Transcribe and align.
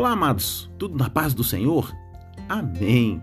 Olá, 0.00 0.12
amados, 0.12 0.70
tudo 0.78 0.96
na 0.96 1.10
paz 1.10 1.34
do 1.34 1.44
Senhor? 1.44 1.94
Amém. 2.48 3.22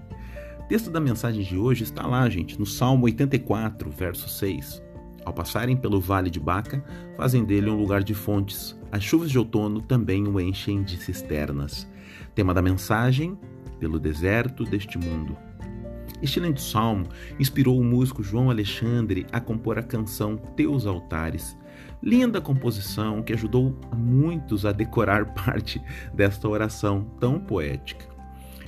O 0.60 0.64
texto 0.68 0.92
da 0.92 1.00
mensagem 1.00 1.44
de 1.44 1.58
hoje 1.58 1.84
está 1.84 2.06
lá, 2.06 2.30
gente, 2.30 2.60
no 2.60 2.68
Salmo 2.68 3.06
84, 3.06 3.90
verso 3.90 4.30
6. 4.30 4.84
Ao 5.26 5.34
passarem 5.34 5.76
pelo 5.76 6.00
vale 6.00 6.30
de 6.30 6.40
Baca, 6.40 6.86
fazem 7.18 7.44
dele 7.44 7.72
um 7.72 7.80
lugar 7.80 8.04
de 8.04 8.14
fontes. 8.14 8.80
As 8.92 9.04
chuvas 9.04 9.32
de 9.32 9.40
outono 9.40 9.82
também 9.82 10.28
o 10.28 10.40
enchem 10.40 10.84
de 10.84 10.98
cisternas. 10.98 11.90
Tema 12.36 12.54
da 12.54 12.62
mensagem: 12.62 13.36
pelo 13.80 14.00
deserto 14.00 14.64
deste 14.64 15.00
mundo. 15.00 15.36
Este 16.22 16.40
lindo 16.40 16.62
salmo 16.62 17.08
inspirou 17.40 17.80
o 17.80 17.84
músico 17.84 18.22
João 18.22 18.52
Alexandre 18.52 19.26
a 19.32 19.40
compor 19.40 19.80
a 19.80 19.84
canção 19.84 20.38
Teus 20.38 20.86
Altares, 20.86 21.58
Linda 22.02 22.40
composição 22.40 23.24
que 23.24 23.34
ajudou 23.34 23.76
muitos 23.96 24.66
a 24.66 24.72
decorar 24.72 25.34
parte 25.34 25.82
desta 26.14 26.48
oração 26.48 27.04
tão 27.20 27.40
poética. 27.40 28.18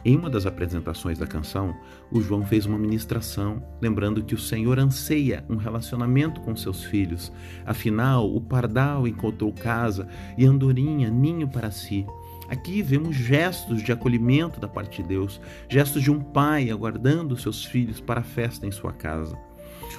Em 0.03 0.15
uma 0.15 0.29
das 0.29 0.45
apresentações 0.45 1.19
da 1.19 1.27
canção, 1.27 1.75
o 2.09 2.21
João 2.21 2.45
fez 2.45 2.65
uma 2.65 2.77
ministração, 2.77 3.61
lembrando 3.81 4.23
que 4.23 4.33
o 4.33 4.39
Senhor 4.39 4.79
anseia 4.79 5.43
um 5.49 5.57
relacionamento 5.57 6.39
com 6.41 6.55
seus 6.55 6.83
filhos. 6.85 7.33
Afinal, 7.65 8.33
o 8.33 8.39
pardal 8.39 9.07
encontrou 9.07 9.51
casa 9.51 10.07
e 10.37 10.45
andorinha 10.45 11.09
ninho 11.09 11.49
para 11.49 11.69
si. 11.69 12.05
Aqui 12.47 12.81
vemos 12.81 13.15
gestos 13.15 13.83
de 13.83 13.91
acolhimento 13.91 14.59
da 14.59 14.67
parte 14.67 15.03
de 15.03 15.09
Deus, 15.09 15.39
gestos 15.67 16.01
de 16.01 16.09
um 16.09 16.19
pai 16.19 16.71
aguardando 16.71 17.37
seus 17.37 17.65
filhos 17.65 17.99
para 17.99 18.21
a 18.21 18.23
festa 18.23 18.65
em 18.65 18.71
sua 18.71 18.93
casa. 18.93 19.48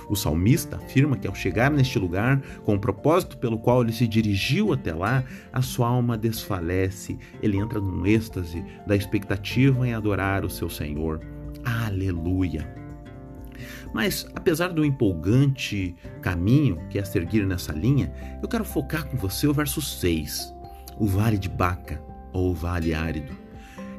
O 0.09 0.17
salmista 0.17 0.77
afirma 0.77 1.17
que 1.17 1.29
ao 1.29 1.35
chegar 1.35 1.71
neste 1.71 1.99
lugar, 1.99 2.41
com 2.65 2.75
o 2.75 2.81
propósito 2.81 3.39
pelo 3.39 3.59
qual 3.59 3.83
ele 3.83 3.93
se 3.93 4.07
dirigiu 4.07 4.73
até 4.73 4.93
lá, 4.93 5.25
a 5.53 5.63
sua 5.63 5.89
alma 5.89 6.19
desfalece, 6.19 7.19
ele 7.43 7.57
entra 7.57 7.81
num 7.81 8.07
êxtase 8.07 8.65
da 8.87 8.97
expectativa 8.97 9.87
em 9.87 9.95
adorar 9.95 10.45
o 10.45 10.51
seu 10.51 10.69
Senhor. 10.69 11.21
Aleluia! 11.65 12.75
Mas, 13.93 14.27
apesar 14.35 14.69
do 14.69 14.85
empolgante 14.85 15.95
caminho 16.23 16.79
que 16.89 16.99
é 16.99 17.05
seguir 17.05 17.47
nessa 17.47 17.73
linha, 17.73 18.13
eu 18.43 18.49
quero 18.49 18.65
focar 18.65 19.07
com 19.07 19.17
você 19.17 19.47
o 19.47 19.53
verso 19.53 19.83
6, 19.83 20.55
o 20.99 21.07
Vale 21.07 21.39
de 21.39 21.49
Baca, 21.49 22.03
ou 22.33 22.55
Vale 22.55 22.95
Árido. 22.95 23.33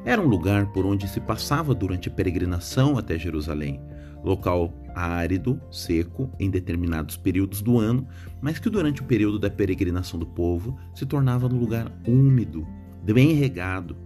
Era 0.04 0.20
um 0.20 0.26
lugar 0.26 0.66
por 0.72 0.84
onde 0.84 1.06
se 1.06 1.20
passava 1.20 1.74
durante 1.74 2.08
a 2.08 2.12
peregrinação 2.12 2.98
até 2.98 3.18
Jerusalém 3.18 3.80
local 4.22 4.72
árido, 4.94 5.60
seco, 5.70 6.30
em 6.38 6.50
determinados 6.50 7.16
períodos 7.16 7.62
do 7.62 7.78
ano, 7.78 8.06
mas 8.40 8.58
que 8.58 8.70
durante 8.70 9.00
o 9.00 9.04
período 9.04 9.38
da 9.38 9.50
peregrinação 9.50 10.18
do 10.18 10.26
povo 10.26 10.78
se 10.94 11.06
tornava 11.06 11.46
um 11.46 11.58
lugar 11.58 11.90
úmido, 12.06 12.66
bem 13.02 13.32
regado. 13.32 13.96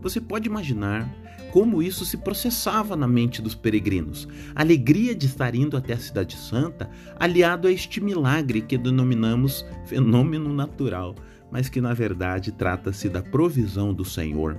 Você 0.00 0.20
pode 0.20 0.48
imaginar 0.48 1.12
como 1.52 1.82
isso 1.82 2.04
se 2.04 2.16
processava 2.16 2.96
na 2.96 3.08
mente 3.08 3.42
dos 3.42 3.54
peregrinos. 3.54 4.28
A 4.54 4.62
alegria 4.62 5.14
de 5.14 5.26
estar 5.26 5.54
indo 5.54 5.76
até 5.76 5.94
a 5.94 5.98
Cidade 5.98 6.36
Santa, 6.36 6.88
aliado 7.18 7.68
a 7.68 7.72
este 7.72 8.00
milagre 8.00 8.60
que 8.60 8.78
denominamos 8.78 9.64
fenômeno 9.84 10.52
natural, 10.52 11.14
mas 11.50 11.68
que 11.68 11.80
na 11.80 11.92
verdade 11.92 12.52
trata-se 12.52 13.08
da 13.08 13.22
provisão 13.22 13.92
do 13.92 14.04
Senhor. 14.04 14.58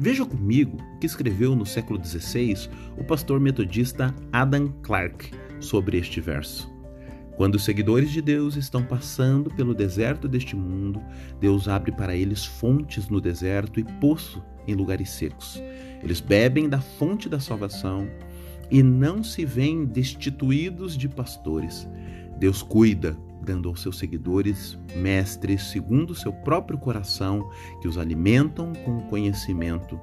Veja 0.00 0.24
comigo 0.24 0.76
o 0.76 0.98
que 1.00 1.06
escreveu 1.06 1.56
no 1.56 1.66
século 1.66 2.02
XVI 2.02 2.70
o 2.96 3.02
pastor 3.02 3.40
metodista 3.40 4.14
Adam 4.32 4.68
Clarke 4.80 5.32
sobre 5.58 5.98
este 5.98 6.20
verso. 6.20 6.70
Quando 7.36 7.56
os 7.56 7.64
seguidores 7.64 8.12
de 8.12 8.22
Deus 8.22 8.54
estão 8.54 8.84
passando 8.84 9.50
pelo 9.50 9.74
deserto 9.74 10.28
deste 10.28 10.54
mundo, 10.54 11.02
Deus 11.40 11.66
abre 11.66 11.90
para 11.90 12.14
eles 12.14 12.44
fontes 12.44 13.08
no 13.08 13.20
deserto 13.20 13.80
e 13.80 13.84
poço 13.84 14.40
em 14.68 14.74
lugares 14.74 15.10
secos. 15.10 15.60
Eles 16.00 16.20
bebem 16.20 16.68
da 16.68 16.80
fonte 16.80 17.28
da 17.28 17.40
salvação 17.40 18.08
e 18.70 18.84
não 18.84 19.24
se 19.24 19.44
veem 19.44 19.84
destituídos 19.84 20.96
de 20.96 21.08
pastores. 21.08 21.88
Deus 22.38 22.62
cuida, 22.62 23.16
dando 23.48 23.70
aos 23.70 23.80
seus 23.80 23.98
seguidores 23.98 24.78
mestres 24.94 25.70
segundo 25.70 26.10
o 26.10 26.14
seu 26.14 26.30
próprio 26.30 26.78
coração, 26.78 27.50
que 27.80 27.88
os 27.88 27.96
alimentam 27.96 28.74
com 28.84 29.00
conhecimento. 29.08 29.98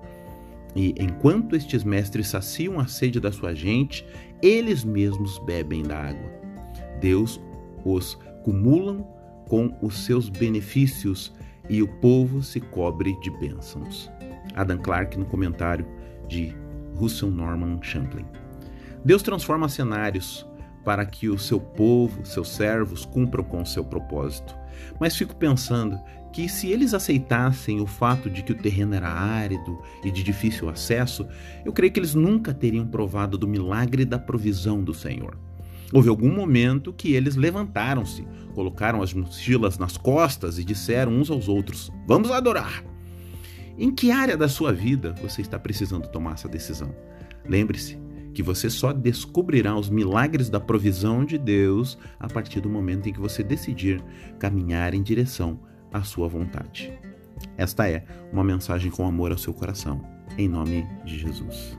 E 0.76 0.96
enquanto 1.00 1.56
estes 1.56 1.84
mestres 1.84 2.28
saciam 2.28 2.80
a 2.80 2.88
sede 2.88 3.20
da 3.20 3.32
sua 3.32 3.54
gente, 3.54 4.06
eles 4.42 4.84
mesmos 4.84 5.38
bebem 5.46 5.84
da 5.84 6.10
água. 6.10 6.32
Deus 7.00 7.40
os 7.86 8.18
cumulam 8.44 9.08
com 9.48 9.78
os 9.80 10.06
seus 10.06 10.28
benefícios 10.28 11.32
e 11.70 11.84
o 11.84 11.88
povo 11.88 12.42
se 12.42 12.60
cobre 12.60 13.18
de 13.22 13.30
bênçãos. 13.30 14.10
Adam 14.56 14.80
Clarke 14.80 15.20
no 15.20 15.26
comentário 15.26 15.86
de 16.28 16.56
Russell 16.96 17.30
Norman 17.30 17.80
Champlin. 17.84 18.26
Deus 19.04 19.22
transforma 19.22 19.70
cenários 19.70 20.48
para 20.86 21.06
que 21.06 21.28
o 21.28 21.38
seu 21.38 21.60
povo, 21.60 22.26
seus 22.26 22.50
servos, 22.50 23.04
cumpram 23.04 23.44
com 23.44 23.62
o 23.62 23.66
seu 23.66 23.84
propósito. 23.84 24.56
Mas 25.00 25.18
fico 25.18 25.36
pensando 25.36 26.00
que 26.32 26.48
se 26.48 26.70
eles 26.70 26.94
aceitassem 26.94 27.82
o 27.82 27.88
fato 27.88 28.30
de 28.30 28.44
que 28.44 28.52
o 28.52 28.58
terreno 28.58 28.94
era 28.94 29.10
árido 29.10 29.82
e 30.04 30.12
de 30.12 30.22
difícil 30.22 30.70
acesso, 30.70 31.28
eu 31.66 31.74
creio 31.74 31.92
que 31.92 32.00
eles 32.00 32.14
nunca 32.14 32.54
teriam 32.54 32.86
provado 32.86 33.38
do 33.38 33.48
milagre 33.48 34.06
da 34.06 34.20
provisão 34.20 34.84
do 34.84 34.94
Senhor. 34.94 35.38
Houve 35.94 36.10
algum 36.10 36.34
momento 36.34 36.92
que 36.92 37.14
eles 37.14 37.36
levantaram-se, 37.36 38.28
colocaram 38.54 39.02
as 39.02 39.14
mochilas 39.14 39.78
nas 39.78 39.98
costas 39.98 40.60
e 40.60 40.64
disseram 40.64 41.14
uns 41.14 41.32
aos 41.32 41.48
outros: 41.48 41.92
Vamos 42.06 42.32
adorar! 42.32 42.84
Em 43.78 43.94
que 43.94 44.12
área 44.12 44.38
da 44.38 44.48
sua 44.48 44.72
vida 44.74 45.14
você 45.22 45.42
está 45.42 45.60
precisando 45.60 46.08
tomar 46.10 46.34
essa 46.34 46.50
decisão? 46.50 46.94
Lembre-se, 47.48 47.98
que 48.36 48.44
você 48.44 48.70
só 48.70 48.92
descobrirá 48.92 49.76
os 49.76 49.90
milagres 49.90 50.50
da 50.50 50.60
provisão 50.60 51.24
de 51.24 51.38
Deus 51.38 51.98
a 52.20 52.28
partir 52.28 52.60
do 52.60 52.70
momento 52.70 53.08
em 53.08 53.14
que 53.14 53.20
você 53.20 53.42
decidir 53.42 54.04
caminhar 54.38 54.94
em 54.94 55.02
direção 55.02 55.58
à 55.92 56.04
sua 56.04 56.28
vontade. 56.28 56.92
Esta 57.58 57.90
é 57.90 58.06
uma 58.32 58.44
mensagem 58.44 58.92
com 58.92 59.08
amor 59.08 59.32
ao 59.32 59.38
seu 59.38 59.54
coração, 59.54 60.02
em 60.38 60.50
nome 60.50 60.86
de 61.06 61.18
Jesus. 61.18 61.78